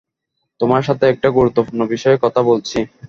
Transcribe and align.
তোমার 0.59 0.81
সাথে 0.87 1.05
একটা 1.09 1.27
গুরুত্বপূর্ণ 1.31 1.81
বিষয়ে 1.93 2.17
কথা 2.23 2.41
বলছি। 2.49 2.79